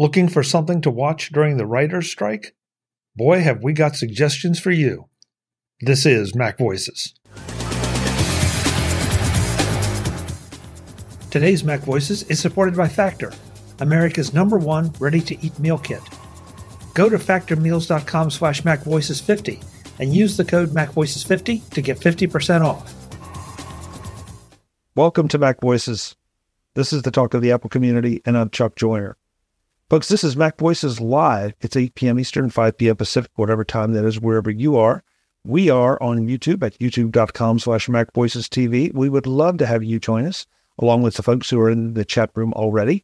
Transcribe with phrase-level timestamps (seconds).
[0.00, 2.54] Looking for something to watch during the writer's strike?
[3.16, 5.08] Boy, have we got suggestions for you.
[5.80, 7.14] This is Mac Voices.
[11.32, 13.32] Today's Mac Voices is supported by Factor,
[13.80, 16.02] America's number one ready-to-eat meal kit.
[16.94, 19.64] Go to factormeals.com slash macvoices50
[19.98, 22.94] and use the code macvoices50 to get 50% off.
[24.94, 26.14] Welcome to Mac Voices.
[26.74, 29.16] This is the talk of the Apple community, and I'm Chuck Joiner.
[29.90, 31.54] Folks, this is Mac Voices Live.
[31.62, 32.20] It's 8 p.m.
[32.20, 32.96] Eastern, 5 p.m.
[32.96, 35.02] Pacific, whatever time that is, wherever you are.
[35.44, 38.92] We are on YouTube at youtube.com slash Mac Voices TV.
[38.92, 40.46] We would love to have you join us,
[40.78, 43.02] along with the folks who are in the chat room already,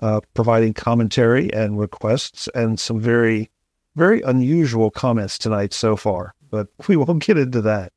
[0.00, 3.50] uh, providing commentary and requests and some very,
[3.94, 7.94] very unusual comments tonight so far, but we won't get into that.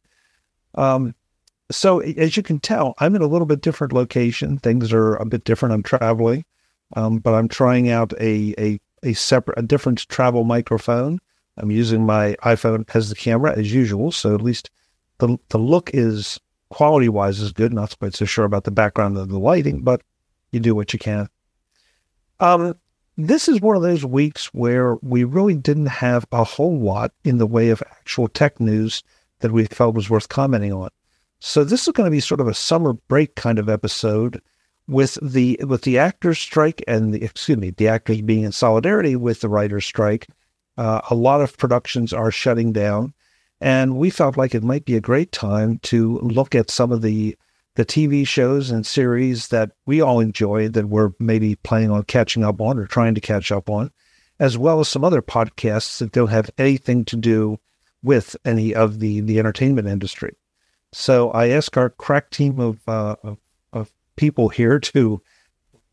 [0.76, 1.14] Um,
[1.72, 4.60] so as you can tell, I'm in a little bit different location.
[4.60, 5.74] Things are a bit different.
[5.74, 6.46] I'm traveling.
[6.96, 11.20] Um, but I'm trying out a, a, a separate, a different travel microphone.
[11.58, 14.12] I'm using my iPhone as the camera as usual.
[14.12, 14.70] So at least
[15.20, 17.74] the, the look is quality wise is good.
[17.74, 20.02] Not quite so sure about the background of the lighting, but
[20.52, 21.28] you do what you can.
[22.40, 22.76] Um,
[23.18, 27.38] this is one of those weeks where we really didn't have a whole lot in
[27.38, 29.04] the way of actual tech news
[29.40, 30.90] that we felt was worth commenting on.
[31.40, 34.42] So this is going to be sort of a summer break kind of episode
[34.90, 39.16] with the with the actors strike and the excuse me the actors being in solidarity
[39.16, 40.28] with the writers strike
[40.78, 43.14] uh, a lot of productions are shutting down
[43.62, 47.02] and we felt like it might be a great time to look at some of
[47.02, 47.38] the
[47.76, 52.44] the TV shows and series that we all enjoy that we're maybe planning on catching
[52.44, 53.90] up on or trying to catch up on,
[54.38, 57.58] as well as some other podcasts that don't have anything to do
[58.04, 60.36] with any of the the entertainment industry.
[60.92, 63.38] So I asked our crack team of, uh, of
[64.20, 65.22] people here to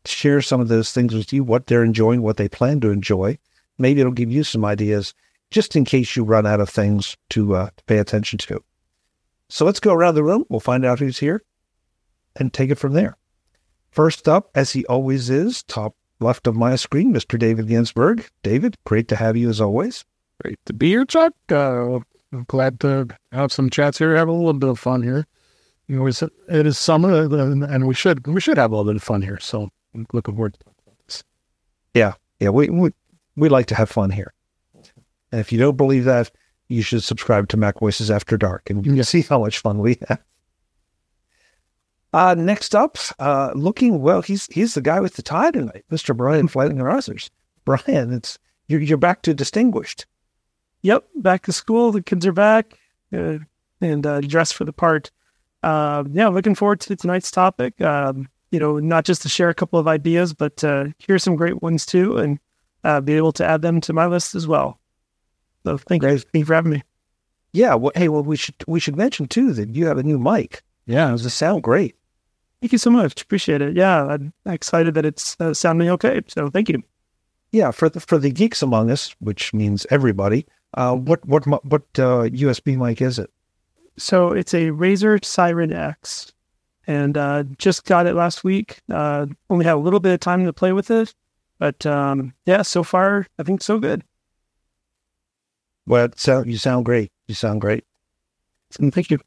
[0.03, 3.39] share some of those things with you, what they're enjoying, what they plan to enjoy.
[3.77, 5.13] Maybe it'll give you some ideas
[5.49, 8.61] just in case you run out of things to, uh, to pay attention to.
[9.47, 10.43] So let's go around the room.
[10.49, 11.41] We'll find out who's here
[12.35, 13.15] and take it from there.
[13.91, 17.39] First up, as he always is, top left of my screen, Mr.
[17.39, 18.27] David Ginsburg.
[18.43, 20.03] David, great to have you as always.
[20.43, 21.33] Great to be here, Chuck.
[21.49, 21.99] Uh,
[22.33, 25.25] I'm glad to have some chats here, have a little bit of fun here
[25.87, 28.91] you know, it's, it is summer, uh, and we should we should have a little
[28.91, 29.39] bit of fun here.
[29.39, 30.59] So I'm looking forward to
[31.05, 31.23] this.
[31.93, 32.91] Yeah, yeah, we we
[33.35, 34.33] we like to have fun here.
[35.31, 36.31] And if you don't believe that,
[36.67, 39.79] you should subscribe to Mac Voices After Dark, and you can see how much fun
[39.79, 40.19] we have.
[42.13, 46.15] Uh, next up, uh, looking well, he's he's the guy with the tie tonight, Mr.
[46.15, 47.29] Brian Flighting Rosers.
[47.63, 48.37] Brian, it's
[48.67, 50.05] you're you're back to distinguished.
[50.81, 51.91] Yep, back to school.
[51.91, 52.77] The kids are back
[53.13, 53.39] uh,
[53.81, 55.11] and uh, dressed for the part
[55.63, 57.79] uh, yeah, looking forward to tonight's topic.
[57.81, 61.35] Um, you know, not just to share a couple of ideas, but uh, hear some
[61.35, 62.39] great ones too, and
[62.83, 64.79] uh, be able to add them to my list as well.
[65.65, 66.83] So thank you, thank you for having me.
[67.53, 67.75] Yeah.
[67.75, 70.63] Well, hey, well, we should we should mention too that you have a new mic.
[70.85, 71.95] Yeah, does it sound great?
[72.61, 73.21] Thank you so much.
[73.21, 73.75] Appreciate it.
[73.75, 76.21] Yeah, I'm excited that it's uh, sounding okay.
[76.27, 76.81] So thank you.
[77.51, 80.45] Yeah, for the for the geeks among us, which means everybody.
[80.73, 83.29] Uh, what what what uh, USB mic is it?
[83.97, 86.31] So it's a Razer Siren X,
[86.85, 88.79] and uh, just got it last week.
[88.91, 91.13] Uh, only had a little bit of time to play with it,
[91.57, 94.03] but um, yeah, so far I think so good.
[95.87, 97.11] Well, so you sound great.
[97.27, 97.85] You sound great.
[98.71, 99.19] Thank you.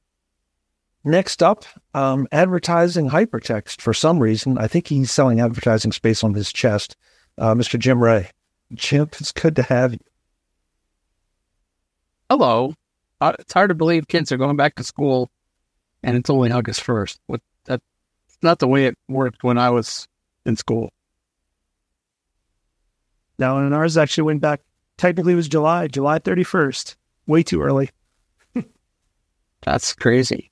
[1.03, 1.65] Next up,
[1.95, 3.81] um, advertising hypertext.
[3.81, 6.97] For some reason, I think he's selling advertising space on his chest.
[7.39, 7.79] Uh, Mr.
[7.79, 8.29] Jim Rea.
[8.75, 10.01] Jim, it's good to have you.
[12.29, 12.75] Hello
[13.21, 15.31] it's hard to believe kids are going back to school
[16.03, 17.19] and it's only August 1st.
[17.27, 17.85] What, that's
[18.43, 20.09] not the way it worked when I was
[20.47, 20.91] in school.
[23.39, 24.61] Now, and ours actually went back,
[24.99, 26.97] technically it was July, July 31st.
[27.27, 27.91] Way too early.
[29.63, 30.51] that's crazy.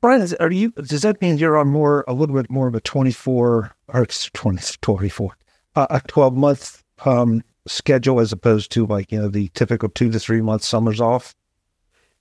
[0.00, 2.74] Brian, is, are you, does that mean you're on more, a little bit more of
[2.74, 5.36] a 24 or 20, 24,
[5.74, 10.10] uh, a 12 month um, schedule as opposed to like, you know, the typical two
[10.10, 11.34] to three month summers off?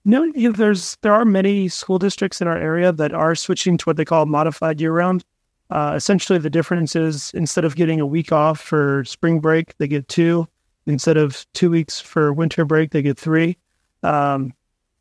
[0.08, 3.78] No, you know, there's there are many school districts in our area that are switching
[3.78, 5.26] to what they call modified year round.
[5.70, 9.88] Uh, essentially, the difference is instead of getting a week off for spring break, they
[9.88, 10.48] get two.
[10.86, 13.58] Instead of two weeks for winter break, they get three,
[14.02, 14.54] um,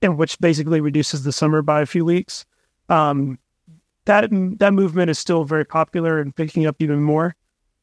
[0.02, 2.44] and which basically reduces the summer by a few weeks.
[2.88, 3.38] Um,
[4.06, 4.28] that
[4.58, 7.36] that movement is still very popular and picking up even more.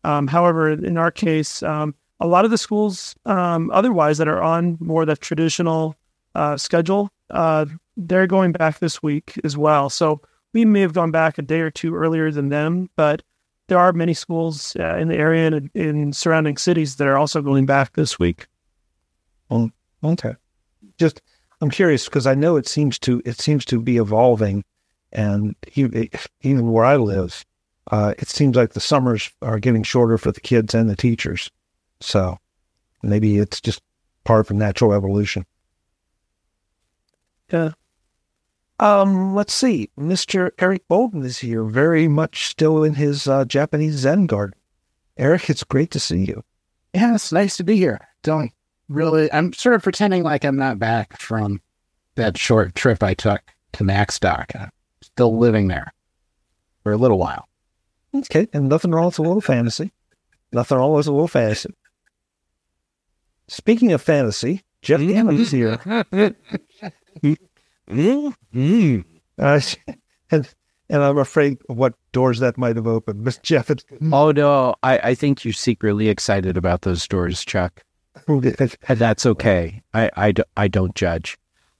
[0.03, 4.43] Um, however, in our case, um, a lot of the schools um, otherwise that are
[4.43, 5.95] on more the traditional
[6.35, 7.09] uh, schedule.
[7.30, 7.65] Uh,
[7.97, 9.89] they're going back this week as well.
[9.89, 10.21] So
[10.53, 13.21] we may have gone back a day or two earlier than them, but
[13.68, 17.41] there are many schools uh, in the area and in surrounding cities that are also
[17.41, 18.47] going back this week.
[20.03, 20.35] Okay.
[20.97, 21.21] Just
[21.62, 24.63] I'm curious because I know it seems to it seems to be evolving,
[25.12, 26.09] and even,
[26.41, 27.45] even where I live,
[27.91, 31.50] uh, it seems like the summers are getting shorter for the kids and the teachers.
[32.01, 32.38] So
[33.01, 33.81] maybe it's just
[34.25, 35.45] part of natural evolution.
[37.53, 37.71] Yeah.
[38.79, 39.91] Um, let's see.
[39.97, 40.50] Mr.
[40.59, 44.59] Eric Bolden is here, very much still in his uh, Japanese Zen garden.
[45.17, 46.44] Eric, it's great to see you.
[46.94, 48.00] Yeah, it's nice to be here.
[48.23, 48.51] Don't
[48.89, 51.61] really, I'm sort of pretending like I'm not back from
[52.15, 53.41] that short trip I took
[53.73, 54.59] to Macstock.
[54.59, 54.71] I'm
[55.01, 55.94] still living there
[56.81, 57.47] for a little while.
[58.15, 59.91] Okay, and nothing wrong with a little fantasy.
[60.51, 61.73] Nothing wrong with a little fantasy.
[63.47, 65.80] Speaking of fantasy, Jeff Gamet is here.
[69.39, 69.59] Uh,
[70.31, 70.53] and
[70.89, 73.24] and I'm afraid what doors that might have opened.
[73.24, 77.83] Miss Jeff, it's, Oh no, I, I think you're secretly excited about those doors, Chuck.
[78.88, 79.81] And that's okay.
[79.94, 81.38] I, I, I don't judge.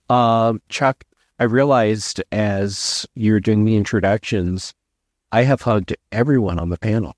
[0.10, 1.04] Um, Chuck,
[1.40, 4.74] I realized as you're doing the introductions,
[5.32, 7.16] I have hugged everyone on the panel.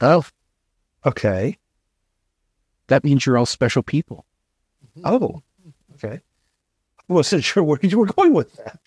[0.00, 0.24] oh,
[1.06, 1.58] okay.
[2.88, 4.24] That means you're all special people.
[5.04, 5.42] Oh,
[5.94, 6.20] okay.
[6.98, 8.78] I wasn't sure where you were going with that.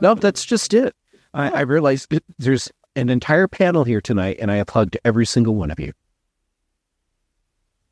[0.00, 0.94] No, that's just it.
[1.34, 5.26] I, I realized it, there's an entire panel here tonight, and I have hugged every
[5.26, 5.92] single one of you.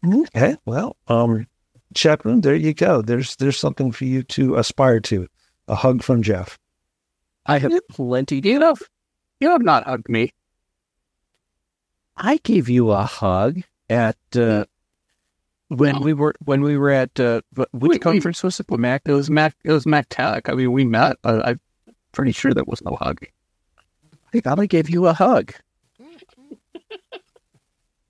[0.04, 1.46] Okay, well, um,
[1.94, 3.02] Chaplain, there you go.
[3.02, 5.28] There's there's something for you to aspire to.
[5.68, 6.58] A hug from Jeff.
[7.46, 8.40] I have plenty.
[8.42, 8.74] You know,
[9.40, 10.32] you have not hugged me.
[12.16, 14.64] I gave you a hug at uh,
[15.70, 17.40] when we were when we were at uh,
[17.72, 18.68] which conference was it?
[18.70, 19.02] Mac.
[19.04, 19.54] It was Mac.
[19.64, 20.48] It was Mac Tech.
[20.48, 21.16] I mean, we met.
[21.22, 21.60] Uh, I'm
[22.12, 23.24] pretty sure there was no hug.
[24.34, 25.54] I thought I gave you a hug.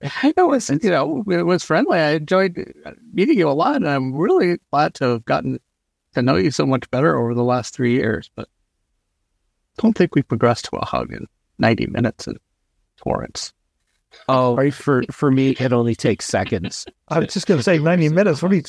[0.03, 1.99] I know it's you know it was friendly.
[1.99, 2.73] I enjoyed
[3.13, 5.61] meeting you a lot, and I'm really glad to have gotten
[6.15, 8.31] to know you so much better over the last three years.
[8.35, 8.49] But
[9.77, 11.27] don't think we progressed to a hug in
[11.59, 12.37] 90 minutes in
[12.97, 13.53] Torrance.
[14.29, 16.87] Oh, for for me, it only takes seconds.
[17.09, 18.43] I was just going to say 90 minutes.
[18.43, 18.63] What do you,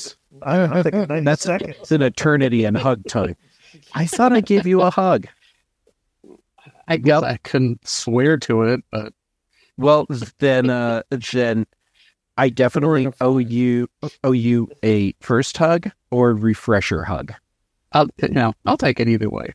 [0.44, 1.76] I, I think 90 That's seconds.
[1.80, 3.36] It's an eternity in hug time.
[3.94, 5.28] I thought I gave you a hug.
[6.88, 9.14] I guess I couldn't swear to it, but
[9.78, 10.08] Well,
[10.40, 11.66] then, uh, then
[12.38, 13.88] I definitely owe you
[14.24, 17.34] owe you a first hug or refresher hug.
[17.94, 19.54] I'll you know I'll take it either way.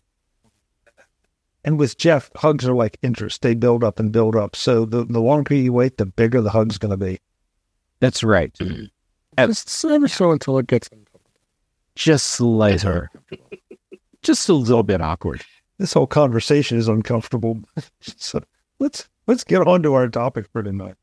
[1.67, 3.43] And with Jeff, hugs are like interest.
[3.43, 4.55] They build up and build up.
[4.55, 7.19] So the, the longer you wait, the bigger the hug's going to be.
[7.99, 8.57] That's right.
[9.39, 10.89] Just ever so until it gets
[11.97, 13.11] Just slighter.
[14.23, 15.45] Just a little bit awkward.
[15.79, 17.61] This whole conversation is uncomfortable.
[18.01, 18.41] so
[18.79, 20.95] let's let's get on to our topic for tonight.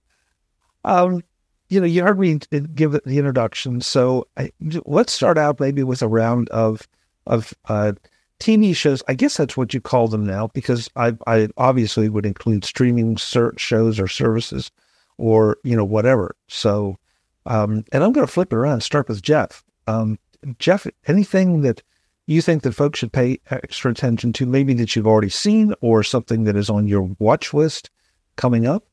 [0.85, 1.21] Um,
[1.69, 2.39] you know, you heard me
[2.73, 4.51] give it the introduction, so I,
[4.85, 6.87] let's start out maybe with a round of
[7.27, 7.93] of uh,
[8.43, 9.01] TV shows.
[9.07, 13.17] I guess that's what you call them now, because I I obviously would include streaming
[13.17, 14.71] ser- shows or services,
[15.17, 16.35] or you know whatever.
[16.47, 16.97] So,
[17.45, 18.73] um, and I'm going to flip it around.
[18.73, 19.63] and Start with Jeff.
[19.87, 20.19] Um,
[20.59, 21.81] Jeff, anything that
[22.25, 26.03] you think that folks should pay extra attention to, maybe that you've already seen, or
[26.03, 27.89] something that is on your watch list
[28.35, 28.83] coming up?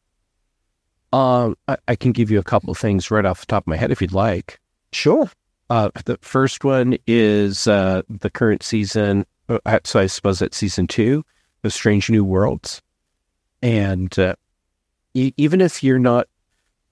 [1.12, 3.66] Um, I, I can give you a couple of things right off the top of
[3.66, 4.60] my head if you'd like.
[4.92, 5.28] Sure.
[5.68, 9.24] Uh, the first one is uh, the current season.
[9.50, 11.24] Uh, So I suppose it's season two
[11.64, 12.82] of Strange New Worlds.
[13.62, 14.36] And uh,
[15.14, 16.28] e- even if you're not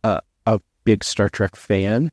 [0.04, 2.10] uh, a big Star Trek fan,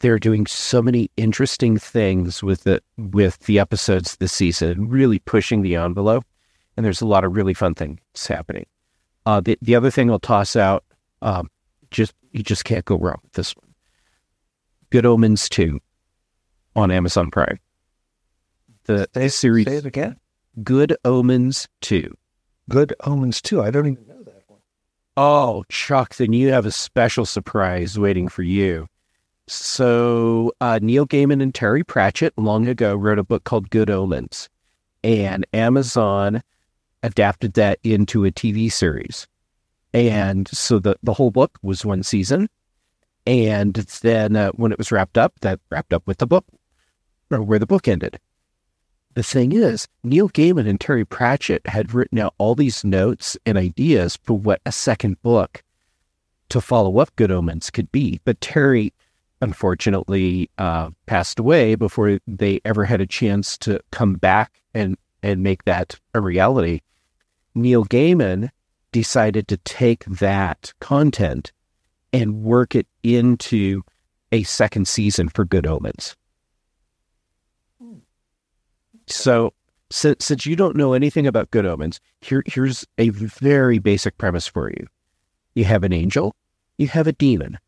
[0.00, 5.62] they're doing so many interesting things with the with the episodes this season, really pushing
[5.62, 6.24] the envelope.
[6.76, 8.66] And there's a lot of really fun things happening.
[9.26, 10.84] Uh, the the other thing I'll toss out,
[11.22, 11.48] um,
[11.90, 13.72] just you just can't go wrong with this one.
[14.90, 15.80] Good Omens 2
[16.76, 17.58] on Amazon Prime.
[18.84, 20.16] The Say, series say it again.
[20.62, 22.14] Good Omens 2.
[22.68, 23.62] Good Omens too.
[23.62, 24.60] I don't even know that one.
[25.16, 28.86] Oh, Chuck, then you have a special surprise waiting for you.
[29.46, 34.48] So, uh, Neil Gaiman and Terry Pratchett long ago wrote a book called Good Omens,
[35.02, 36.42] and Amazon
[37.02, 39.26] adapted that into a TV series.
[39.92, 42.48] And so the, the whole book was one season.
[43.26, 46.46] And then uh, when it was wrapped up, that wrapped up with the book,
[47.30, 48.18] or where the book ended.
[49.14, 53.56] The thing is, Neil Gaiman and Terry Pratchett had written out all these notes and
[53.56, 55.62] ideas for what a second book
[56.48, 58.20] to follow up Good Omens could be.
[58.24, 58.92] But Terry,
[59.40, 65.44] unfortunately, uh, passed away before they ever had a chance to come back and, and
[65.44, 66.80] make that a reality.
[67.54, 68.50] Neil Gaiman
[68.90, 71.52] decided to take that content
[72.12, 73.82] and work it into
[74.32, 76.16] a second season for Good Omens.
[79.06, 79.52] So,
[79.90, 84.46] since, since you don't know anything about Good Omens, here, here's a very basic premise
[84.46, 84.86] for you.
[85.54, 86.34] You have an angel,
[86.78, 87.58] you have a demon.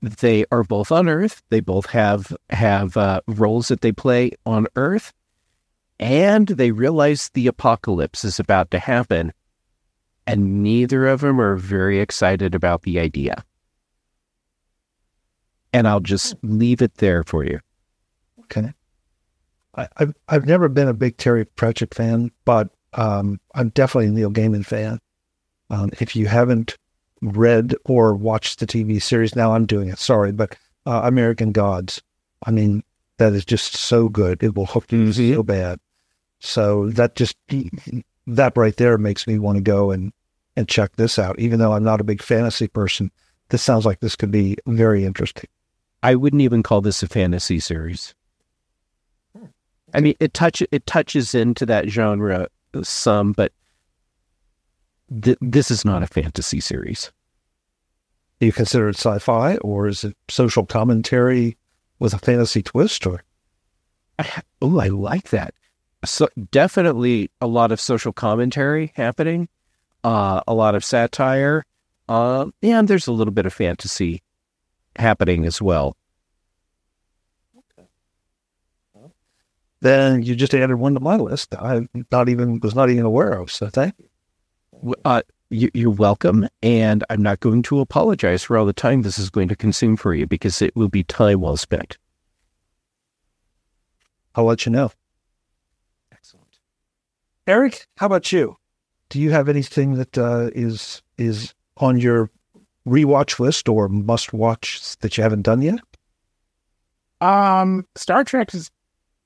[0.00, 1.42] They are both on Earth.
[1.48, 5.12] They both have have uh, roles that they play on Earth,
[6.00, 9.32] and they realize the apocalypse is about to happen,
[10.26, 13.44] and neither of them are very excited about the idea.
[15.72, 17.60] And I'll just leave it there for you.
[18.40, 18.72] Okay.
[19.76, 24.12] I, I've I've never been a big Terry Pratchett fan, but um, I'm definitely a
[24.12, 24.98] Neil Gaiman fan.
[25.70, 26.76] Um, if you haven't
[27.22, 29.98] read or watched the TV series, now I'm doing it.
[29.98, 32.02] Sorry, but uh, American Gods.
[32.44, 32.82] I mean,
[33.18, 34.42] that is just so good.
[34.42, 35.34] It will hook you Mhm.
[35.36, 35.78] so bad.
[36.40, 37.36] So that just
[38.26, 40.12] that right there makes me want to go and
[40.56, 41.38] and check this out.
[41.38, 43.10] Even though I'm not a big fantasy person,
[43.48, 45.48] this sounds like this could be very interesting.
[46.02, 48.14] I wouldn't even call this a fantasy series.
[49.94, 52.48] I mean, it touch it touches into that genre
[52.82, 53.52] some, but
[55.22, 57.12] th- this is not a fantasy series.
[58.40, 61.56] Do you consider it sci-fi or is it social commentary
[61.98, 63.22] with a fantasy twist or
[64.60, 65.54] Oh, I like that.
[66.04, 69.48] So definitely a lot of social commentary happening,
[70.04, 71.64] uh, a lot of satire,
[72.08, 74.22] uh, and there's a little bit of fantasy
[74.96, 75.96] happening as well.
[79.82, 83.32] Then you just added one to my list I not even was not even aware
[83.32, 83.50] of.
[83.50, 84.08] So thank you.
[84.72, 89.02] W- Uh, you, you're welcome, and I'm not going to apologize for all the time
[89.02, 91.98] this is going to consume for you because it will be time well spent.
[94.34, 94.90] I'll let you know.
[96.10, 96.58] Excellent.
[97.46, 98.56] Eric, how about you?
[99.10, 102.30] Do you have anything that uh, is is on your
[102.86, 105.80] rewatch list or must watch that you haven't done yet?
[107.20, 108.70] Um, Star Trek has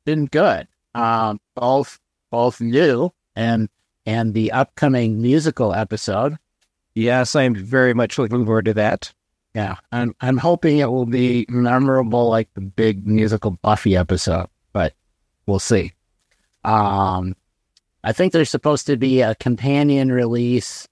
[0.07, 0.67] been good.
[0.95, 3.69] Um, both both new and
[4.07, 6.39] and the upcoming musical episode.
[6.95, 9.13] Yes, I'm very much looking forward to that.
[9.55, 14.95] Yeah, I'm I'm hoping it will be memorable like the big musical Buffy episode, but
[15.47, 15.93] we'll see.
[16.65, 17.37] Um,
[18.03, 20.89] I think there's supposed to be a companion release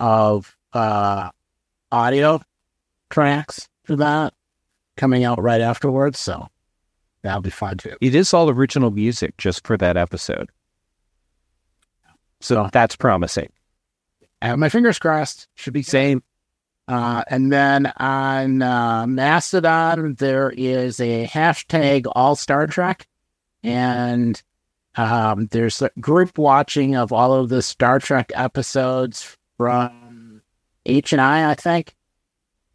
[0.00, 1.30] of uh
[1.92, 2.40] audio
[3.10, 4.34] tracks for that
[4.96, 6.48] coming out right afterwards, so
[7.24, 7.96] that'll be fun too.
[8.00, 10.50] It is all original music just for that episode.
[12.40, 13.50] So that's promising.
[14.42, 15.48] Have my fingers crossed.
[15.54, 16.22] Should be Same.
[16.86, 23.08] Uh, and then on uh, Mastodon, there is a hashtag All Star Trek,
[23.62, 24.40] and
[24.96, 30.42] um, there's a group watching of all of the Star Trek episodes from
[30.84, 31.94] H and I, I think.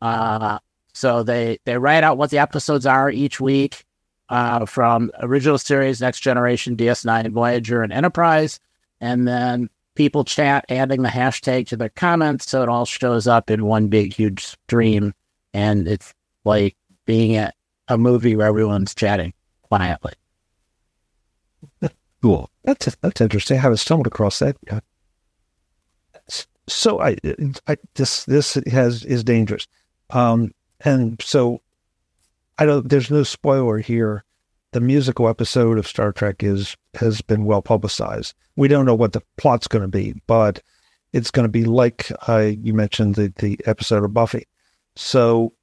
[0.02, 0.58] Uh,
[0.94, 3.86] so they they write out what the episodes are each week
[4.30, 8.60] uh, from original series, Next Generation, DS9, Voyager, and Enterprise,
[9.02, 13.50] and then people chat, adding the hashtag to their comments, so it all shows up
[13.50, 15.14] in one big, huge stream,
[15.54, 16.14] and it's
[16.46, 17.56] like being at
[17.88, 19.34] a movie where everyone's chatting
[19.64, 20.14] quietly.
[22.22, 22.50] Cool.
[22.66, 23.58] That's that's interesting.
[23.58, 24.84] I haven't stumbled across that yet.
[26.68, 27.16] So I,
[27.68, 29.68] I this this has is dangerous,
[30.10, 31.62] um, and so
[32.60, 32.90] I don't.
[32.90, 34.26] There's no spoiler here.
[34.74, 38.36] The musical episode of Star Trek is has been well publicized.
[38.58, 40.62] We don't know what the plot's going to be, but
[41.14, 44.46] it's going to be like uh, you mentioned the the episode of Buffy.
[44.98, 45.54] So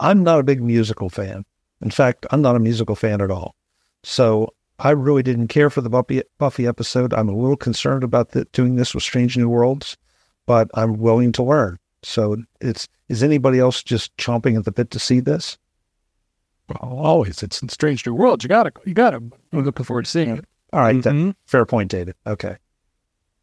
[0.00, 1.44] I'm not a big musical fan.
[1.82, 3.54] In fact, I'm not a musical fan at all.
[4.02, 7.14] So I really didn't care for the Buffy, Buffy episode.
[7.14, 9.96] I'm a little concerned about the, doing this with Strange New Worlds,
[10.46, 11.78] but I'm willing to learn.
[12.02, 15.56] So it's is anybody else just chomping at the bit to see this?
[16.68, 17.42] Well, always.
[17.42, 18.42] It's in Strange New World.
[18.42, 19.16] You gotta, you gotta.
[19.16, 19.32] I'm
[19.64, 20.44] looking forward to seeing it.
[20.72, 21.34] All right, then, Mhm.
[21.46, 22.14] fair point, David.
[22.26, 22.56] Okay.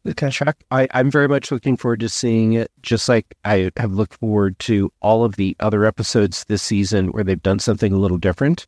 [0.08, 0.58] Okay, Chuck.
[0.70, 4.60] I, I'm very much looking forward to seeing it, just like I have looked forward
[4.60, 8.68] to all of the other episodes this season where they've done something a little different.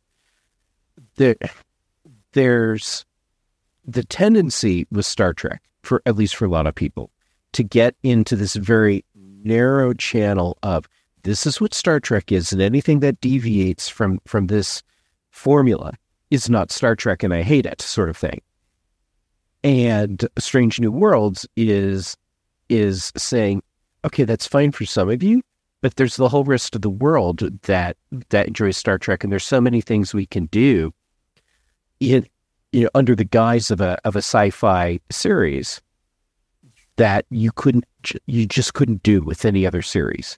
[1.16, 1.36] There,
[2.32, 3.04] there's
[3.86, 7.10] the tendency with Star Trek, for at least for a lot of people,
[7.52, 10.88] to get into this very narrow channel of
[11.28, 14.82] this is what Star Trek is, and anything that deviates from from this
[15.30, 15.92] formula
[16.30, 18.40] is not Star Trek, and I hate it, sort of thing
[19.64, 22.16] and Strange New Worlds is
[22.68, 23.62] is saying,
[24.04, 25.42] okay, that's fine for some of you,
[25.80, 27.96] but there's the whole rest of the world that
[28.30, 30.92] that enjoys Star Trek, and there's so many things we can do
[32.00, 32.26] in
[32.72, 35.80] you know under the guise of a of a sci-fi series
[36.96, 37.84] that you couldn't,
[38.26, 40.36] you just couldn't do with any other series.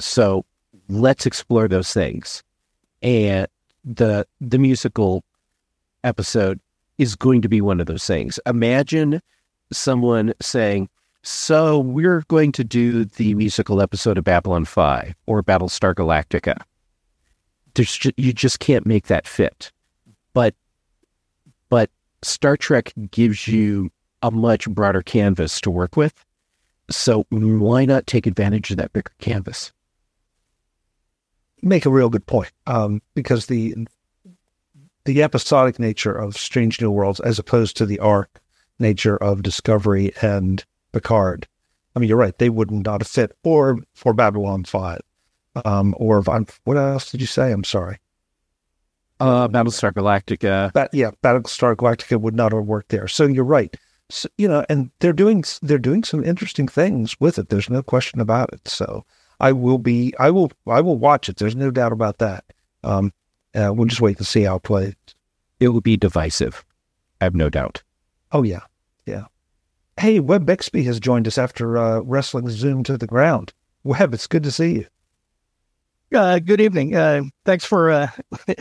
[0.00, 0.44] So
[0.88, 2.42] let's explore those things.
[3.02, 3.46] And
[3.84, 5.24] the the musical
[6.04, 6.60] episode
[6.98, 8.38] is going to be one of those things.
[8.46, 9.22] Imagine
[9.72, 10.88] someone saying,
[11.22, 16.60] "So we're going to do the musical episode of Babylon 5 or Battlestar Galactica."
[17.74, 19.72] There's just, you just can't make that fit.
[20.34, 20.54] But
[21.68, 21.90] but
[22.22, 23.90] Star Trek gives you
[24.22, 26.24] a much broader canvas to work with.
[26.90, 29.72] So why not take advantage of that bigger canvas?
[31.62, 33.86] Make a real good point, um, because the
[35.04, 38.40] the episodic nature of Strange New Worlds, as opposed to the arc
[38.78, 41.46] nature of Discovery and Picard.
[41.94, 45.00] I mean, you're right; they would not fit, or for Babylon Five,
[45.64, 47.52] um, or what else did you say?
[47.52, 47.98] I'm sorry.
[49.20, 50.72] Uh, Battlestar Galactica.
[50.72, 53.06] But yeah, Battlestar Galactica would not have worked there.
[53.06, 53.76] So you're right.
[54.08, 57.50] So, you know, and they're doing they're doing some interesting things with it.
[57.50, 58.66] There's no question about it.
[58.66, 59.04] So
[59.40, 61.36] I will be I will I will watch it.
[61.36, 62.44] There's no doubt about that.
[62.84, 63.12] Um,
[63.54, 64.94] uh, we'll just wait to see how it plays.
[65.58, 66.64] It will be divisive.
[67.20, 67.82] I have no doubt.
[68.32, 68.60] Oh yeah,
[69.06, 69.24] yeah.
[69.98, 73.52] Hey, Web Bixby has joined us after uh, wrestling Zoom to the ground.
[73.84, 74.86] Web, it's good to see you.
[76.18, 76.94] Uh, good evening.
[76.94, 78.08] Uh, thanks for uh,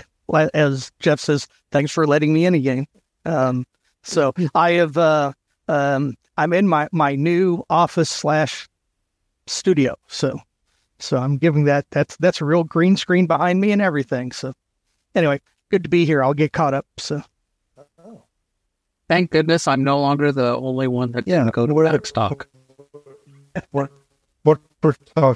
[0.54, 2.88] as Jeff says, thanks for letting me in again.
[3.26, 3.66] Um,
[4.04, 5.34] so I have, uh,
[5.68, 8.68] um, I'm in my, my new office slash
[9.48, 9.96] studio.
[10.08, 10.40] So,
[11.00, 14.32] so I'm giving that, that's, that's a real green screen behind me and everything.
[14.32, 14.54] So
[15.16, 16.24] anyway, good to be here.
[16.24, 16.86] I'll get caught up.
[16.98, 17.22] So.
[19.08, 22.48] Thank goodness I'm no longer the only one that yeah, go to work stock.
[23.72, 23.90] What,
[24.44, 25.34] what, what, uh,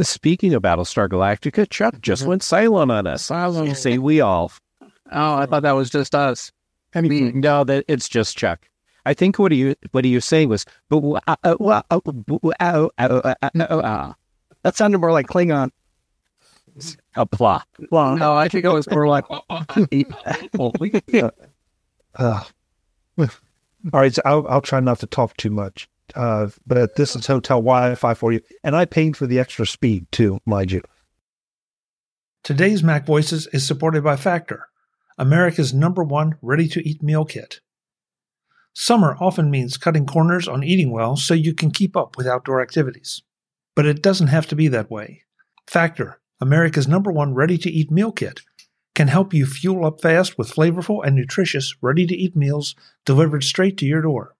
[0.00, 2.30] Speaking of Battlestar Galactica, Chuck just mm-hmm.
[2.30, 3.26] went silent on us.
[3.26, 3.76] Silent.
[3.76, 4.50] Say we all.
[5.12, 6.50] Oh, I thought that was just us.
[6.94, 7.40] Anything.
[7.40, 8.68] No, that it's just Chuck.
[9.06, 10.64] I think what are you what are you saying was
[14.62, 15.70] that sounded more like Klingon.
[17.14, 17.62] A blah.
[17.90, 19.24] Well, no, I think it was more like.
[22.16, 22.44] uh,
[23.92, 25.88] all right, so I'll, I'll try not to talk too much.
[26.14, 30.06] Uh, but this is hotel Wi-Fi for you, and I paid for the extra speed
[30.10, 30.82] too, mind you.
[32.42, 34.68] Today's Mac Voices is supported by Factor,
[35.16, 37.60] America's number one ready-to-eat meal kit.
[38.74, 42.60] Summer often means cutting corners on eating well so you can keep up with outdoor
[42.60, 43.22] activities.
[43.76, 45.22] But it doesn't have to be that way.
[45.68, 48.40] Factor, America's number one ready-to-eat meal kit,
[48.94, 53.86] can help you fuel up fast with flavorful and nutritious ready-to-eat meals delivered straight to
[53.86, 54.34] your door.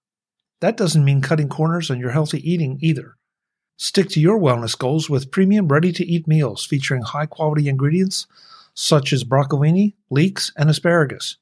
[0.60, 3.16] That doesn't mean cutting corners on your healthy eating either.
[3.76, 8.26] Stick to your wellness goals with premium ready to eat meals featuring high quality ingredients
[8.74, 11.36] such as broccolini, leeks, and asparagus.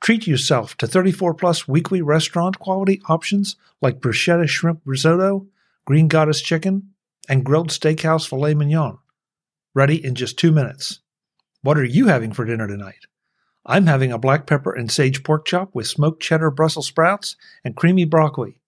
[0.00, 5.46] Treat yourself to 34 plus weekly restaurant quality options like bruschetta shrimp risotto,
[5.86, 6.90] green goddess chicken,
[7.28, 8.98] and grilled steakhouse filet mignon.
[9.74, 11.00] Ready in just two minutes.
[11.62, 13.06] What are you having for dinner tonight?
[13.66, 17.74] I'm having a black pepper and sage pork chop with smoked cheddar Brussels sprouts and
[17.74, 18.60] creamy broccoli.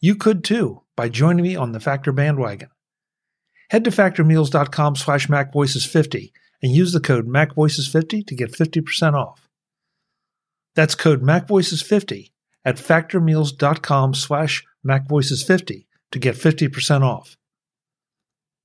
[0.00, 2.68] You could too by joining me on the Factor bandwagon.
[3.70, 9.48] Head to factormeals.com slash macvoices50 and use the code macvoices50 to get 50% off.
[10.74, 12.30] That's code macvoices50
[12.64, 17.36] at factormeals.com slash macvoices50 to get 50% off.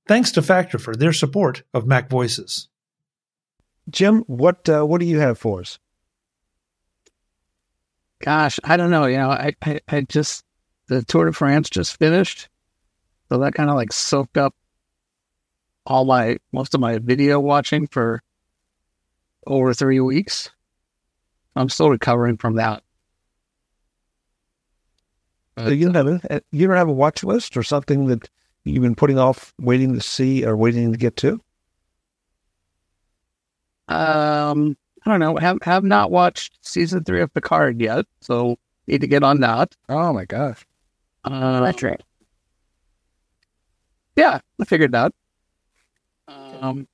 [0.08, 2.68] Thanks to Factor for their support of MacVoices.
[3.90, 5.80] Jim, what uh, what do you have for us?
[8.20, 9.06] Gosh, I don't know.
[9.06, 10.44] You know, I, I, I just
[10.88, 12.50] the Tour de France just finished,
[13.30, 14.56] so that kind of like soaked up
[15.86, 18.22] all my most of my video watching for
[19.46, 20.50] over three weeks.
[21.58, 22.84] I'm still recovering from that.
[25.58, 28.30] So you don't have a, you don't have a watch list or something that
[28.64, 31.42] you've been putting off, waiting to see or waiting to get to?
[33.88, 35.38] Um, I don't know.
[35.38, 39.76] Have have not watched season three of Picard yet, so need to get on that.
[39.90, 40.66] Oh my gosh,
[41.24, 42.02] uh, that's right.
[44.16, 45.14] Yeah, I figured that.
[46.28, 46.88] Um,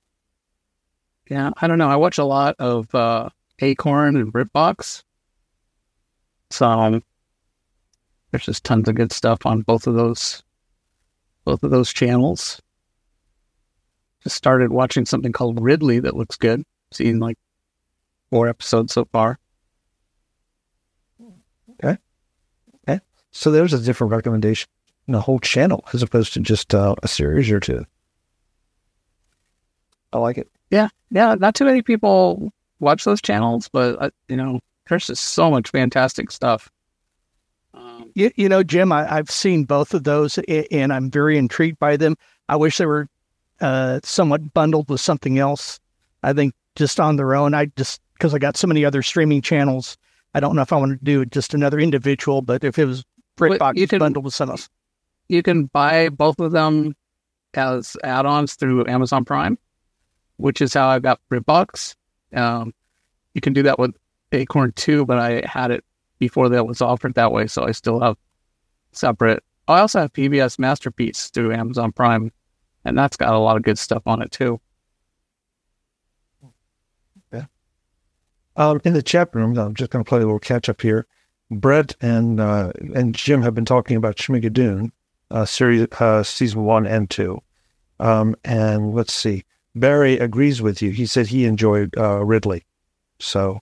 [1.29, 1.89] yeah, I don't know.
[1.89, 5.03] I watch a lot of uh, Acorn and BritBox,
[6.49, 7.01] so
[8.31, 10.43] there's just tons of good stuff on both of those,
[11.45, 12.61] both of those channels.
[14.23, 16.63] Just started watching something called Ridley that looks good
[16.93, 17.37] seen like
[18.29, 19.39] four episodes so far.
[21.71, 21.97] Okay.
[22.87, 22.99] Okay.
[23.31, 24.69] So there's a different recommendation
[25.07, 27.85] in a whole channel as opposed to just uh, a series or two.
[30.11, 30.49] I like it.
[30.69, 30.89] Yeah.
[31.09, 31.35] Yeah.
[31.35, 32.51] Not too many people
[32.83, 36.69] watch those channels, but uh, you know, there's just so much fantastic stuff.
[37.73, 41.79] Um, you, you know, Jim, I, have seen both of those and I'm very intrigued
[41.79, 42.15] by them.
[42.49, 43.07] I wish they were
[43.61, 45.79] uh, somewhat bundled with something else.
[46.21, 49.41] I think just on their own, I just, because I got so many other streaming
[49.41, 49.97] channels,
[50.33, 53.03] I don't know if I want to do just another individual, but if it was
[53.37, 54.69] BritBox you can, bundled with something else.
[55.29, 56.95] You can buy both of them
[57.53, 59.57] as add ons through Amazon Prime,
[60.37, 61.95] which is how I got BritBox.
[62.33, 62.73] Um,
[63.33, 63.95] you can do that with
[64.31, 65.83] Acorn too, but I had it
[66.19, 68.17] before that was offered that way, so I still have
[68.91, 69.43] separate.
[69.67, 72.31] I also have PBS Masterpiece through Amazon Prime,
[72.85, 74.59] and that's got a lot of good stuff on it too.
[77.31, 77.45] Yeah.
[78.55, 81.07] Um, in the chat room, I'm just going to play a little catch up here.
[81.51, 84.91] Brett and uh, and Jim have been talking about Schmigadoon,
[85.31, 87.41] uh, series uh, season one and two.
[87.99, 90.91] Um, and let's see, Barry agrees with you.
[90.91, 92.65] He said he enjoyed uh, Ridley.
[93.19, 93.59] So,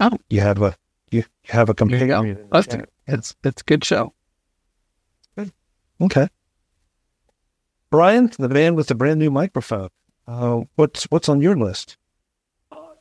[0.00, 0.76] oh, you have a
[1.10, 2.48] you, you have a companion.
[2.50, 4.12] That's it's it's a good show.
[5.36, 5.52] Good.
[6.00, 6.28] Okay.
[7.90, 9.88] Brian, the man with the brand new microphone.
[10.26, 11.96] Uh, what's what's on your list?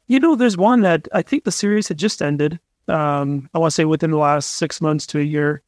[0.08, 2.60] You know, there's one that I think the series had just ended.
[2.88, 5.64] Um, I want to say within the last six months to a year.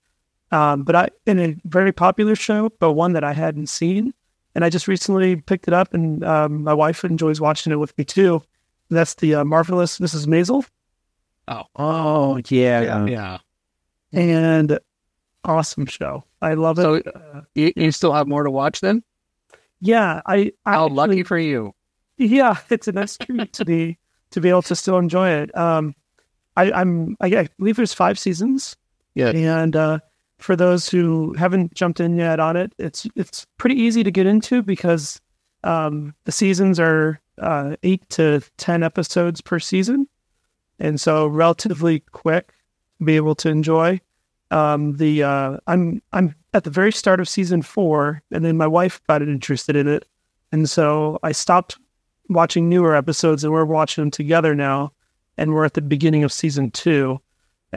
[0.52, 4.14] Um, but I in a very popular show, but one that I hadn't seen,
[4.58, 7.96] and I just recently picked it up, and um, my wife enjoys watching it with
[7.96, 8.42] me too.
[8.90, 10.26] That's the uh, marvelous Mrs.
[10.26, 10.66] Maisel.
[11.48, 13.38] Oh, oh yeah, yeah, yeah,
[14.12, 14.80] and
[15.44, 16.24] awesome show.
[16.42, 16.82] I love it.
[16.82, 19.04] So uh, you, you, still have more to watch then?
[19.80, 20.52] Yeah, I.
[20.66, 21.76] I How actually, lucky for you!
[22.18, 24.00] Yeah, it's a nice treat to be
[24.32, 25.56] to be able to still enjoy it.
[25.56, 25.94] Um,
[26.56, 28.76] I, I'm I, I believe there's five seasons.
[29.14, 30.00] Yeah, and uh,
[30.38, 34.26] for those who haven't jumped in yet on it, it's it's pretty easy to get
[34.26, 35.20] into because
[35.64, 40.08] um, the seasons are uh, eight to ten episodes per season,
[40.80, 42.54] and so relatively quick
[43.00, 44.00] to be able to enjoy.
[44.52, 48.68] Um, the uh, I'm I'm at the very start of season four, and then my
[48.68, 50.06] wife got interested in it,
[50.52, 51.78] and so I stopped
[52.30, 54.94] watching newer episodes, and we're watching them together now,
[55.38, 57.20] and we're at the beginning of season two,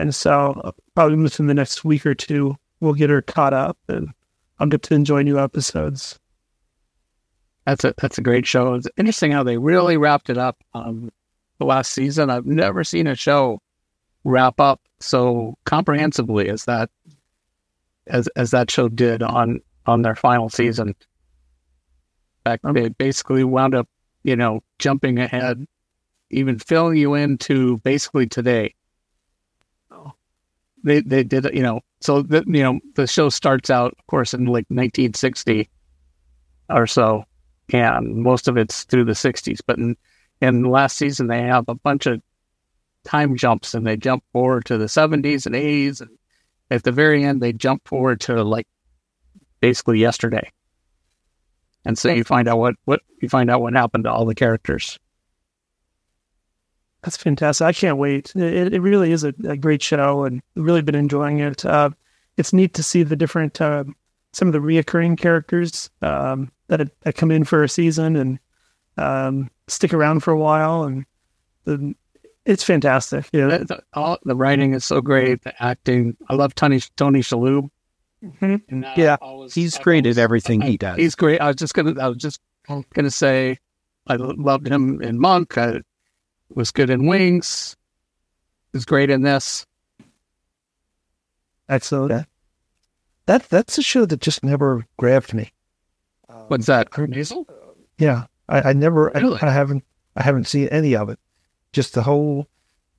[0.01, 3.77] and so uh, probably within the next week or two, we'll get her caught up,
[3.87, 4.09] and
[4.57, 6.19] I'll get to enjoy new episodes.
[7.67, 8.73] That's a that's a great show.
[8.73, 11.11] It's interesting how they really wrapped it up um,
[11.59, 12.31] the last season.
[12.31, 13.61] I've never seen a show
[14.23, 16.89] wrap up so comprehensively as that
[18.07, 20.87] as as that show did on on their final season.
[20.89, 20.95] In
[22.43, 23.87] fact, they basically wound up,
[24.23, 25.63] you know, jumping ahead,
[26.31, 28.73] even filling you into basically today.
[30.83, 34.33] They they did you know so the, you know the show starts out of course
[34.33, 35.69] in like 1960
[36.69, 37.25] or so
[37.73, 39.59] and most of it's through the 60s.
[39.65, 39.95] But in,
[40.41, 42.21] in last season, they have a bunch of
[43.03, 46.01] time jumps and they jump forward to the 70s and 80s.
[46.01, 46.11] And
[46.69, 48.67] at the very end, they jump forward to like
[49.59, 50.51] basically yesterday.
[51.85, 54.35] And so you find out what, what you find out what happened to all the
[54.35, 54.99] characters.
[57.03, 57.65] That's fantastic.
[57.65, 58.31] I can't wait.
[58.35, 61.65] It, it really is a, a, great show and really been enjoying it.
[61.65, 61.89] Uh,
[62.37, 63.85] it's neat to see the different, uh,
[64.33, 65.89] some of the reoccurring characters.
[66.01, 68.39] Um, that, that come in for a season and
[68.97, 71.05] um, stick around for a while, and
[71.65, 71.93] the,
[72.45, 73.27] it's fantastic.
[73.31, 75.43] Yeah, the, all, the writing is so great.
[75.43, 77.69] The acting, I love Tony Tony Shalhoub.
[78.23, 78.55] Mm-hmm.
[78.69, 80.97] And, uh, yeah, always, he's I've great always, at everything I, he does.
[80.97, 81.41] He's great.
[81.41, 82.39] I was just gonna, I was just
[82.93, 83.59] gonna say,
[84.07, 85.57] I loved him in Monk.
[85.57, 85.81] I
[86.55, 87.75] was good in Wings.
[88.73, 89.65] Was great in this.
[91.67, 92.27] Excellent.
[93.25, 95.51] That that's a show that just never grabbed me.
[96.47, 96.89] What's that?
[96.89, 97.47] Kurt Nasal?
[97.97, 99.39] Yeah, I, I never, really?
[99.41, 99.83] I, I, haven't,
[100.15, 101.19] I haven't seen any of it.
[101.71, 102.47] Just the whole,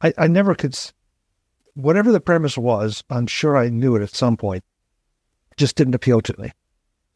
[0.01, 0.79] I, I never could,
[1.75, 4.65] whatever the premise was, I'm sure I knew it at some point.
[5.57, 6.53] Just didn't appeal to me.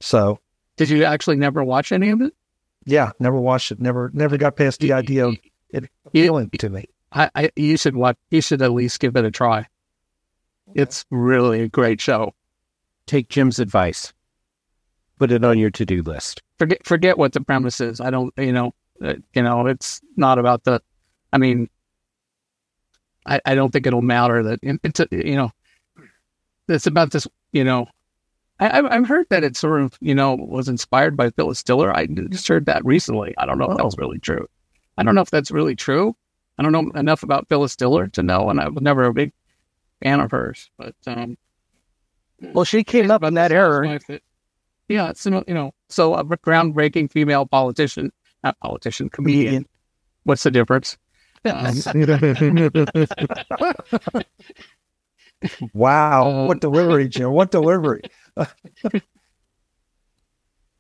[0.01, 0.41] So,
[0.77, 2.35] did you actually never watch any of it?
[2.85, 3.81] Yeah, never watched it.
[3.81, 5.37] Never, never got past the idea of
[5.71, 6.87] it appealing to me.
[7.13, 8.17] I, I, you should watch.
[8.31, 9.61] You should at least give it a try.
[10.71, 10.83] Okay.
[10.83, 12.35] It's really a great show.
[13.07, 14.13] Take Jim's advice
[15.19, 16.43] put it on your to do list.
[16.59, 18.01] Forget forget what the premise is.
[18.01, 20.81] I don't, you know, uh, you know, it's not about the.
[21.33, 21.69] I mean,
[23.27, 25.51] I, I don't think it'll matter that it's a, you know,
[26.69, 27.27] it's about this.
[27.53, 27.87] You know,
[28.59, 31.95] I, I've heard that it sort of you know was inspired by Phyllis Diller.
[31.95, 33.35] I just heard that recently.
[33.39, 34.47] I don't know if that was really true.
[34.97, 36.17] I don't know if that's really true.
[36.59, 39.33] I don't know enough about Phyllis Diller to know, and I was never a big
[40.03, 40.71] fan of hers.
[40.79, 41.37] But um,
[42.41, 43.99] well, she came up in that era.
[44.09, 44.23] That,
[44.89, 48.11] yeah, it's you know, so a groundbreaking female politician,
[48.43, 49.67] not politician, comedian.
[50.25, 50.97] What's the difference?
[55.75, 56.47] Wow.
[56.47, 57.31] what delivery, Jim?
[57.31, 58.03] What delivery?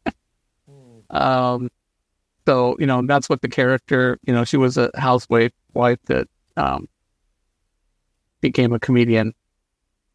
[1.10, 1.70] Um,
[2.46, 4.18] so you know that's what the character.
[4.22, 6.88] You know, she was a housewife wife that um,
[8.40, 9.34] became a comedian,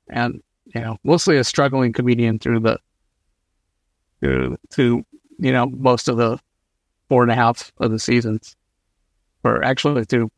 [0.10, 0.41] and
[0.74, 2.80] you know, mostly a struggling comedian through the
[4.22, 5.06] through, through
[5.39, 6.39] you know most of the
[7.10, 8.56] four and a half of the seasons,
[9.44, 10.32] or actually through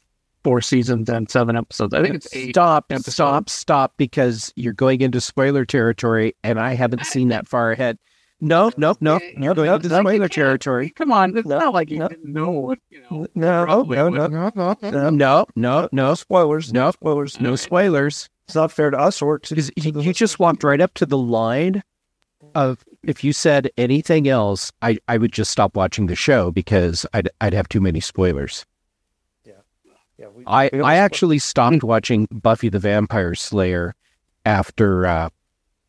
[0.43, 1.93] four seasons and seven episodes.
[1.93, 2.56] I think it's eight.
[2.56, 3.13] Stop, episodes.
[3.13, 7.99] stop, stop, because you're going into spoiler territory, and I haven't seen that far ahead.
[8.43, 10.89] No, no, no, no, going into spoiler territory.
[10.91, 12.08] Come on, it's No, not like you no.
[12.10, 13.25] didn't know what you know.
[13.36, 14.75] No, no, no, no, no, no.
[14.82, 15.10] no.
[15.10, 16.73] No, no, no, Spoilers.
[16.73, 17.39] no, Spoilers.
[17.39, 18.29] no spoilers.
[18.47, 20.93] It's not fair to us or to, Because to you, you just walked right up
[20.95, 21.84] to the line
[22.56, 27.06] of if you said anything else, I, I would just stop watching the show because
[27.13, 28.65] I'd I'd have too many spoilers.
[30.17, 33.95] Yeah, we- I, we I actually stopped watching Buffy the Vampire Slayer
[34.45, 35.29] after uh,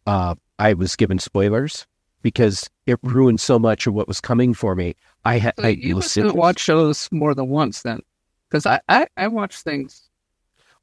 [0.07, 1.87] uh, I was given spoilers
[2.25, 3.17] because it mm-hmm.
[3.17, 4.97] ruined so much of what was coming for me.
[5.25, 8.01] I had So I you must have watched shows more than once then,
[8.49, 10.09] because I, I I watch things.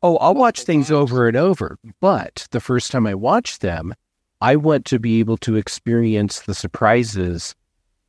[0.01, 1.01] Oh, I'll watch things times.
[1.01, 1.77] over and over.
[1.99, 3.93] But the first time I watch them,
[4.39, 7.55] I want to be able to experience the surprises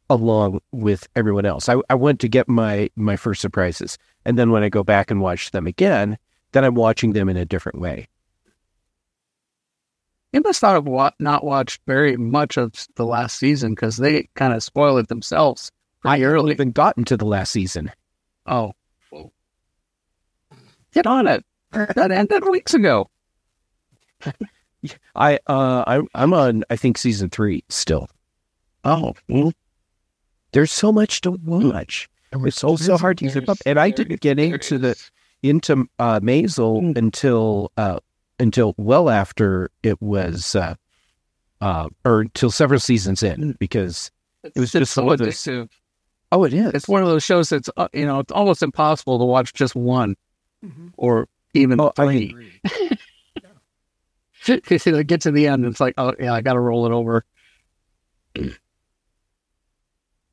[0.08, 1.68] along with everyone else.
[1.68, 5.10] I, I want to get my my first surprises, and then when I go back
[5.10, 6.18] and watch them again,
[6.52, 8.08] then I'm watching them in a different way.
[10.32, 14.28] You must not have wa- not watched very much of the last season because they
[14.34, 15.70] kind of spoil it themselves
[16.04, 16.52] I haven't early.
[16.52, 17.92] even gotten to the last season.
[18.46, 18.72] Oh,
[19.10, 19.32] well.
[20.92, 21.44] get on it!
[21.72, 23.08] That ended weeks ago.
[25.14, 28.08] I uh I I'm on I think season three still.
[28.84, 29.52] Oh, well,
[30.52, 32.08] There's so much to watch.
[32.32, 34.96] It's so so hard to keep up, and I didn't get into the
[35.42, 38.00] into uh, Maisel until uh,
[38.42, 40.74] until well after it was uh,
[41.60, 44.10] uh, or until several seasons in because
[44.42, 45.68] it was just so one of those- addictive.
[46.32, 49.18] oh it is It's one of those shows that's uh, you know it's almost impossible
[49.18, 50.16] to watch just one
[50.96, 52.60] or even Oh, I three.
[54.46, 56.92] Because you get to the end, it's like, oh yeah, I got to roll it
[56.92, 57.24] over.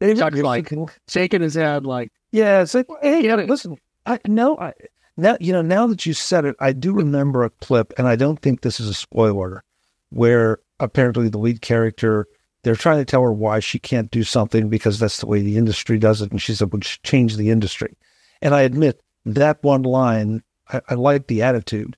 [0.02, 0.72] Chuck's like
[1.08, 4.74] shaking his head, like, Yeah, it's like, hey, listen, I know, I
[5.20, 8.16] now you know now that you said it, I do remember a clip, and I
[8.16, 9.64] don't think this is a spoiler,
[10.10, 12.28] where apparently the lead character
[12.64, 15.58] they're trying to tell her why she can't do something because that's the way the
[15.58, 17.96] industry does it, and she said, "Would change the industry."
[18.42, 21.98] And I admit that one line, I, I like the attitude,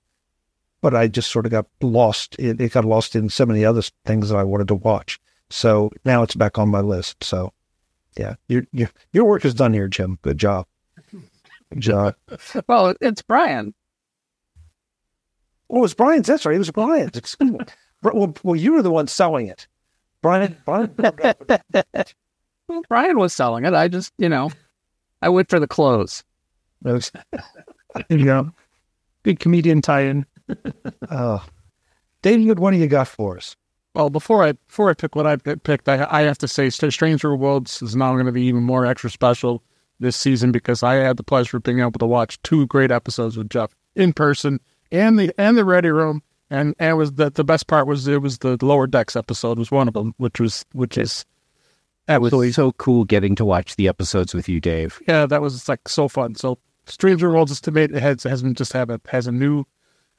[0.81, 2.35] but I just sort of got lost.
[2.39, 5.19] It, it got lost in so many other things that I wanted to watch.
[5.49, 7.23] So now it's back on my list.
[7.23, 7.53] So,
[8.17, 10.19] yeah, your your your work is done here, Jim.
[10.21, 10.65] Good job.
[11.71, 12.15] Good job.
[12.67, 13.73] well, it's Brian.
[15.69, 16.27] Oh, it was Brian's.
[16.27, 16.55] That's right.
[16.55, 17.15] It was Brian's.
[17.17, 17.59] Excuse me.
[18.01, 19.67] Bri- Well, well, you were the one selling it.
[20.21, 20.93] Brian, Brian.
[22.67, 23.73] Well, Brian was selling it.
[23.73, 24.49] I just, you know,
[25.21, 26.23] I went for the clothes.
[26.83, 27.11] Was-
[28.07, 28.51] There you go.
[29.23, 30.25] Good comedian tie-in.
[31.09, 31.45] oh.
[32.21, 33.57] David, what do you got for us?
[33.93, 37.35] Well, before I before I pick what I picked, I, I have to say, Stranger
[37.35, 39.61] Worlds is now going to be even more extra special
[40.01, 43.37] this season because I had the pleasure of being able to watch two great episodes
[43.37, 44.59] with Jeff in person
[44.91, 48.21] and the and the Ready Room, and and was the the best part was it
[48.21, 51.25] was the lower decks episode was one of them, which was which is
[52.07, 55.01] It was absolutely so cool getting to watch the episodes with you, Dave.
[55.07, 56.35] yeah that was like so fun.
[56.35, 59.31] So Stranger Worlds is to me it has has been just have a has a
[59.31, 59.65] new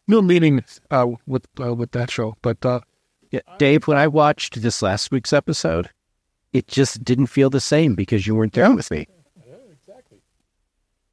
[0.09, 2.65] new meaning uh, with uh, with that show, but.
[2.65, 2.81] uh
[3.31, 5.89] Yeah, Dave, when I watched this last week's episode,
[6.53, 9.07] it just didn't feel the same because you weren't there with me.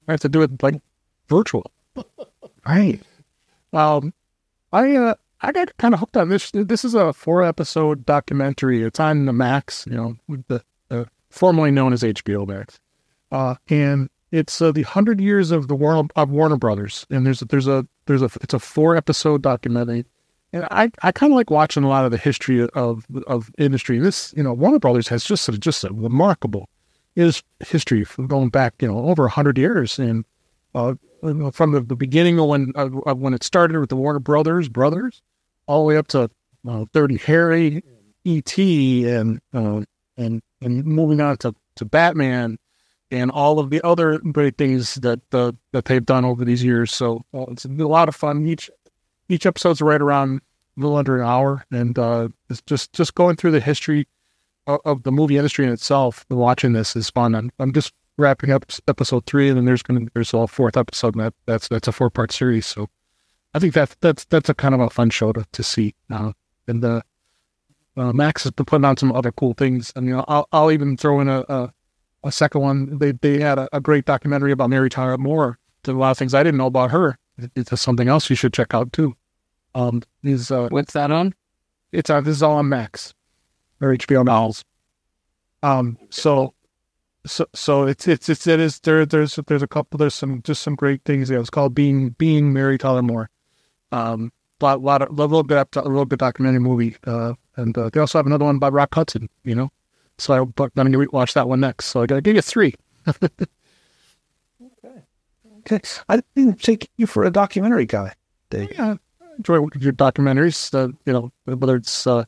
[0.09, 0.81] I have to do it like
[1.27, 1.71] virtual.
[2.67, 2.99] Right.
[3.73, 4.11] Um,
[4.73, 6.51] I uh, I got kind of hooked on this.
[6.51, 8.81] This is a four episode documentary.
[8.81, 12.79] It's on the Max, you know, with the uh, formerly known as HBO Max,
[13.31, 17.05] uh, and it's uh, the hundred years of the Warner of Warner Brothers.
[17.11, 20.05] And there's a, there's a there's a it's a four episode documentary.
[20.51, 23.99] And I, I kind of like watching a lot of the history of of industry.
[23.99, 26.67] This you know Warner Brothers has just sort of just a remarkable
[27.19, 30.25] is history from going back you know over hundred years and
[30.73, 30.93] uh,
[31.51, 35.21] from the, the beginning of when of when it started with the Warner Brothers brothers,
[35.67, 36.29] all the way up to
[36.67, 37.83] uh, Dirty Harry,
[38.23, 39.09] E.T.
[39.09, 39.81] and uh,
[40.17, 42.57] and and moving on to, to Batman
[43.11, 46.93] and all of the other great things that uh, that they've done over these years.
[46.93, 48.45] So uh, it's a lot of fun.
[48.45, 48.69] Each
[49.27, 50.41] each episode's right around
[50.77, 54.07] a little under an hour, and uh, it's just just going through the history
[54.67, 56.25] of, the movie industry in itself.
[56.29, 57.35] Watching this is fun.
[57.35, 60.77] I'm, I'm just wrapping up episode three, and then there's going to there's a fourth
[60.77, 62.65] episode, and that, that's that's a four part series.
[62.65, 62.89] So
[63.53, 65.95] I think that that's that's a kind of a fun show to, to see.
[66.09, 66.33] Uh,
[66.67, 67.03] and the
[67.97, 70.71] uh, Max has been putting on some other cool things, and you know I'll I'll
[70.71, 71.73] even throw in a a,
[72.23, 72.99] a second one.
[72.99, 75.57] They they had a, a, great documentary about Mary Tyler Moore.
[75.83, 77.17] There's a lot of things I didn't know about her.
[77.55, 79.15] It's something else you should check out too.
[79.73, 81.33] Um, is uh, what's that on?
[81.91, 82.23] It's on.
[82.23, 83.13] This is all on Max
[83.81, 84.63] or HBO Max.
[85.61, 86.53] Um, so
[87.25, 90.61] so so it's it's it's it is there there's there's a couple there's some just
[90.61, 91.39] some great things there.
[91.39, 93.29] It's called being being Mary Tyler Moore.
[93.91, 96.95] Um, lot lot of a little bit a little bit documentary movie.
[97.05, 99.29] Uh, and uh, they also have another one by Rock Hudson.
[99.43, 99.69] You know,
[100.17, 101.87] so I, but I'm going to watch that one next.
[101.87, 102.73] So I got to give you three.
[103.07, 103.43] okay.
[105.59, 105.79] Okay.
[106.07, 108.13] I didn't take you for a documentary guy,
[108.49, 108.71] Dave.
[108.73, 110.73] Yeah, I enjoy your documentaries.
[110.73, 112.25] Uh, you know, whether it's uh,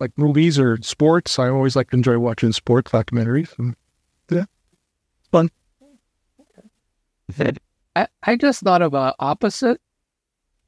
[0.00, 3.56] like movies or sports, I always like to enjoy watching sports documentaries.
[3.58, 3.74] And,
[4.30, 4.44] yeah,
[5.30, 5.50] fun.
[7.96, 9.80] I, I just thought of a opposite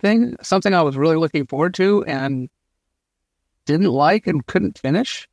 [0.00, 2.48] thing, something I was really looking forward to and
[3.66, 5.28] didn't like and couldn't finish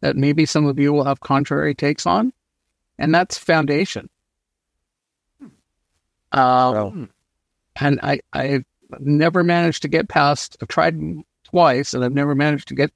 [0.00, 2.32] that maybe some of you will have contrary takes on,
[2.98, 4.08] and that's Foundation.
[6.32, 7.10] Um,
[7.80, 8.64] And I, I've
[8.98, 10.98] never managed to get past, I've tried
[11.44, 12.92] twice and I've never managed to get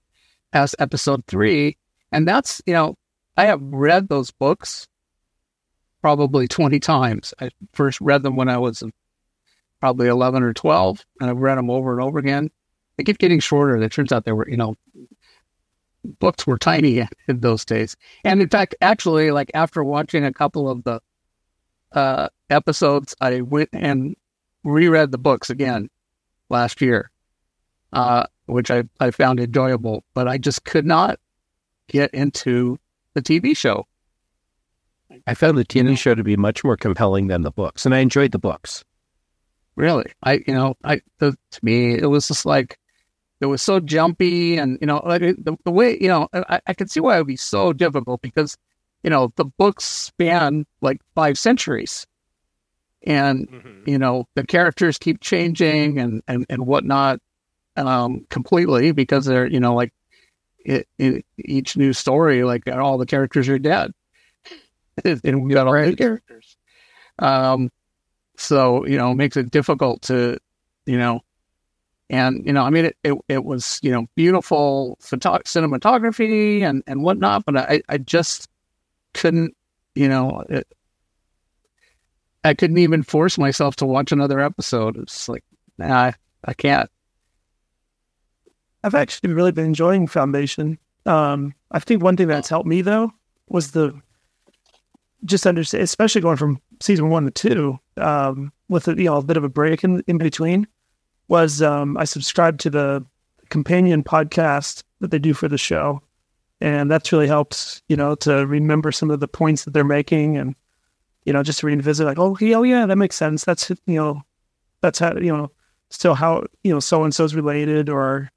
[0.52, 1.76] past episode three.
[2.12, 2.96] And that's, you know,
[3.36, 4.86] I have read those books
[6.00, 7.32] probably 20 times.
[7.40, 8.82] I first read them when I was
[9.80, 12.50] probably 11 or 12, and I've read them over and over again.
[12.96, 13.80] They keep getting shorter.
[13.80, 14.76] It turns out they were, you know,
[16.04, 17.96] books were tiny in those days.
[18.24, 21.00] And in fact, actually, like after watching a couple of the
[21.92, 24.16] uh, episodes, I went and
[24.64, 25.88] reread the books again
[26.48, 27.10] last year,
[27.92, 31.18] uh, which I, I found enjoyable, but I just could not
[31.88, 32.78] get into
[33.14, 33.86] the TV show.
[35.26, 37.98] I found the TV show to be much more compelling than the books, and I
[37.98, 38.84] enjoyed the books.
[39.76, 42.78] Really, I you know, I the, to me it was just like
[43.40, 46.74] it was so jumpy, and you know, like the, the way you know, I, I
[46.74, 48.56] could see why it would be so difficult because
[49.02, 52.06] you know the books span like five centuries,
[53.02, 53.88] and mm-hmm.
[53.88, 57.20] you know the characters keep changing and and and whatnot,
[57.76, 59.92] um, completely because they're you know like
[60.64, 63.92] it, it, each new story, like all the characters are dead,
[65.04, 65.96] and we got all right.
[65.96, 66.56] characters.
[67.18, 67.70] Um,
[68.36, 70.38] so, you know, it makes it difficult to,
[70.86, 71.20] you know,
[72.10, 76.82] and, you know, I mean, it, it, it was, you know, beautiful photo- cinematography and,
[76.86, 78.48] and whatnot, but I, I just
[79.14, 79.56] couldn't,
[79.94, 80.66] you know, it,
[82.44, 84.96] I couldn't even force myself to watch another episode.
[84.96, 85.44] It's like,
[85.78, 86.90] nah, I, I can't.
[88.84, 90.78] I've actually really been enjoying Foundation.
[91.06, 93.12] Um, I think one thing that's helped me though
[93.48, 94.00] was the
[95.24, 99.22] just understand, especially going from season one to two, um, with a, you know a
[99.22, 100.66] bit of a break in in between,
[101.28, 103.06] was um, I subscribed to the
[103.48, 106.00] companion podcast that they do for the show,
[106.60, 110.36] and that's really helped you know to remember some of the points that they're making,
[110.36, 110.54] and
[111.24, 113.44] you know just to revisit like oh yeah, oh yeah that makes sense.
[113.44, 114.22] That's you know
[114.80, 115.50] that's how you know
[115.90, 118.30] still how you know so and so's related or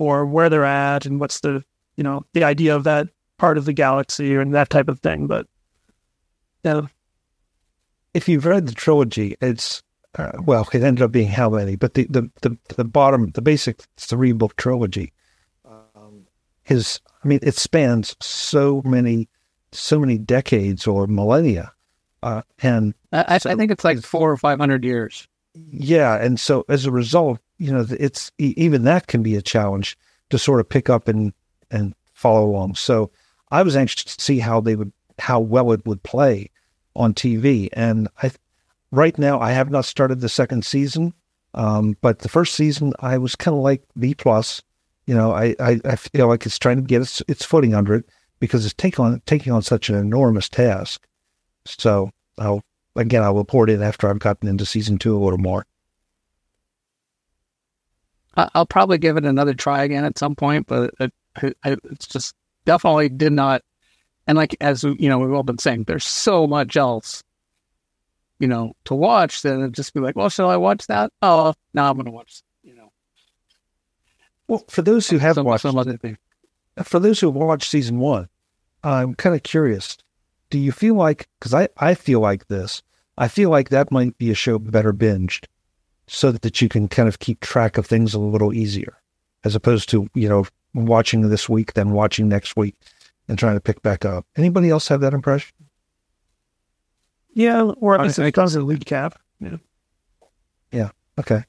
[0.00, 1.62] or where they're at and what's the
[1.96, 3.06] you know the idea of that
[3.38, 5.46] part of the galaxy and that type of thing, but.
[6.62, 6.82] Yeah,
[8.14, 9.82] if you've read the trilogy, it's
[10.18, 11.76] uh, well, it ended up being how many?
[11.76, 15.12] But the the the, the bottom, the basic three book trilogy,
[15.64, 16.26] um,
[16.66, 19.28] is I mean, it spans so many,
[19.72, 21.72] so many decades or millennia,
[22.22, 25.28] uh, and I, so, I, think it's like four or five hundred years.
[25.54, 29.96] Yeah, and so as a result, you know, it's even that can be a challenge
[30.30, 31.32] to sort of pick up and
[31.70, 32.74] and follow along.
[32.74, 33.10] So
[33.50, 36.50] I was anxious to see how they would how well it would play
[36.96, 37.68] on TV.
[37.74, 38.30] And I,
[38.90, 41.12] right now, I have not started the second season,
[41.52, 44.62] um, but the first season I was kind of like B plus.
[45.06, 47.94] You know, I, I, I, feel like it's trying to get its, its footing under
[47.94, 48.04] it
[48.38, 51.06] because it's taking on taking on such an enormous task.
[51.66, 52.62] So I'll
[52.96, 55.66] again I'll report it after I've gotten into season two a little more.
[58.36, 61.12] I'll probably give it another try again at some point, but it,
[61.42, 63.62] it, it's just definitely did not
[64.30, 67.24] and like as you know, we've all been saying, there's so much else,
[68.38, 69.42] you know, to watch.
[69.42, 71.12] Then it'd just be like, well, shall I watch that?
[71.20, 72.92] Oh, now I'm going to watch, you know.
[74.46, 76.16] Well, for those who have some, watched some thing.
[76.76, 78.28] Uh, for those who have watched season one,
[78.84, 79.98] I'm kind of curious.
[80.50, 81.28] Do you feel like?
[81.40, 82.82] Because I I feel like this.
[83.18, 85.46] I feel like that might be a show better binged,
[86.12, 88.96] so that you can kind of keep track of things a little easier,
[89.44, 90.44] as opposed to you know
[90.74, 92.74] watching this week then watching next week
[93.28, 94.26] and trying to pick back up.
[94.36, 95.52] Anybody else have that impression?
[97.32, 99.18] Yeah, or I if think- it doesn't lead cap.
[99.40, 99.56] Yeah.
[100.72, 100.90] Yeah.
[101.18, 101.44] Okay.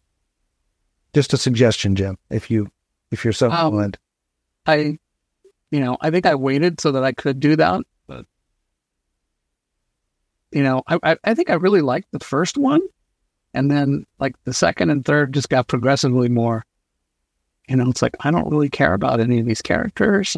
[1.14, 2.70] Just a suggestion, Jim, if you
[3.12, 3.98] if you're so Um, inclined.
[4.66, 4.98] I,
[5.72, 8.26] you know, I think I waited so that I could do that, but
[10.52, 12.82] you know, I, I, I think I really liked the first one,
[13.54, 16.66] and then like the second and third just got progressively more.
[17.68, 20.36] You know, it's like I don't really care about any of these characters.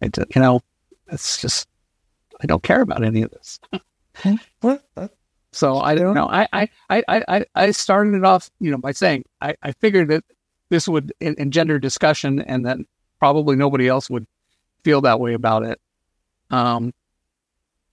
[0.00, 0.60] It, you know,
[1.08, 1.68] it's just
[2.40, 3.60] I don't care about any of this.
[5.52, 6.28] So I don't know.
[6.28, 10.08] I I, I, I, I started it off, you know, by saying I, I figured
[10.08, 10.24] that
[10.68, 12.78] this would engender discussion and that
[13.18, 14.26] probably nobody else would
[14.84, 15.80] feel that way about it.
[16.50, 16.92] Um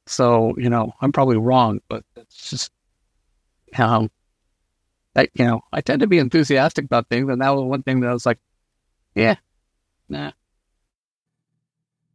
[0.06, 2.72] so, you know, I'm probably wrong, but it's just
[3.80, 4.10] um
[5.16, 8.00] I, you know, I tend to be enthusiastic about things and that was one thing
[8.00, 8.40] that I was like,
[9.16, 9.36] yeah,
[10.10, 10.32] nah.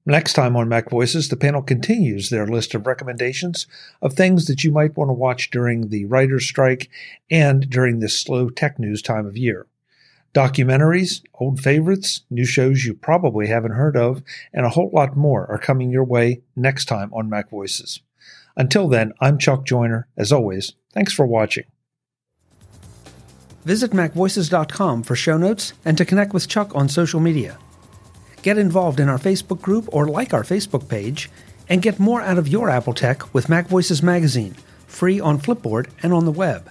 [0.05, 3.67] Next time on Mac Voices, the panel continues their list of recommendations
[4.01, 6.89] of things that you might want to watch during the writer's strike
[7.31, 9.67] and during this slow tech news time of year.
[10.35, 15.47] Documentaries, old favorites, new shows you probably haven't heard of, and a whole lot more
[15.51, 18.01] are coming your way next time on Mac Voices.
[18.59, 20.09] Until then, I'm Chuck Joiner.
[20.17, 21.65] As always, thanks for watching.
[23.65, 27.57] Visit MacVoices.com for show notes and to connect with Chuck on social media.
[28.43, 31.31] Get involved in our Facebook group or like our Facebook page,
[31.69, 34.57] and get more out of your Apple tech with Mac Voices Magazine,
[34.87, 36.71] free on Flipboard and on the web.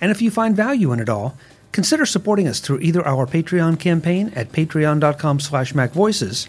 [0.00, 1.38] And if you find value in it all,
[1.72, 6.48] consider supporting us through either our Patreon campaign at patreon.com slash macvoices